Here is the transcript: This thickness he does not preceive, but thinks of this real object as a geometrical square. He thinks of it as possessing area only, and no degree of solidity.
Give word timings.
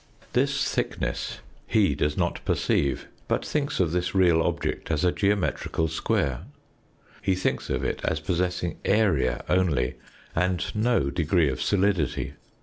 This 0.33 0.67
thickness 0.73 1.41
he 1.67 1.93
does 1.93 2.17
not 2.17 2.43
preceive, 2.43 3.07
but 3.27 3.45
thinks 3.45 3.79
of 3.79 3.91
this 3.91 4.15
real 4.15 4.41
object 4.41 4.89
as 4.89 5.05
a 5.05 5.11
geometrical 5.11 5.87
square. 5.87 6.45
He 7.21 7.35
thinks 7.35 7.69
of 7.69 7.83
it 7.83 8.01
as 8.03 8.19
possessing 8.19 8.79
area 8.83 9.45
only, 9.47 9.93
and 10.35 10.65
no 10.73 11.11
degree 11.11 11.49
of 11.49 11.61
solidity. 11.61 12.33